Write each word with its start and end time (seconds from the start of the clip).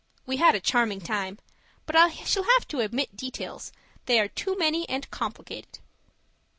We 0.25 0.37
had 0.37 0.55
a 0.55 0.59
charming 0.59 1.01
time 1.01 1.37
but 1.85 1.95
I 1.95 2.09
shall 2.09 2.41
have 2.41 2.67
to 2.69 2.81
omit 2.81 3.15
details; 3.15 3.71
they 4.07 4.19
are 4.19 4.29
too 4.29 4.57
many 4.57 4.89
and 4.89 5.07
complicated. 5.11 5.77